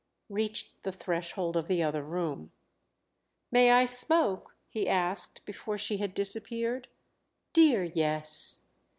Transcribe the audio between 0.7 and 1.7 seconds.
the threshold of